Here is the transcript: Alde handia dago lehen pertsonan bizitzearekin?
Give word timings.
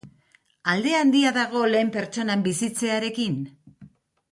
Alde 0.71 0.93
handia 0.99 1.33
dago 1.35 1.61
lehen 1.75 1.93
pertsonan 1.97 2.43
bizitzearekin? 2.49 3.39